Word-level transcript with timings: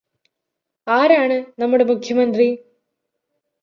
ആരാണ് 0.87 1.37
നമ്മുടെ 1.59 1.83
മുഖ്യമന്ത്രി? 1.83 2.49